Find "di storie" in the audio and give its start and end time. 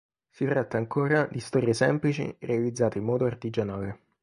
1.31-1.75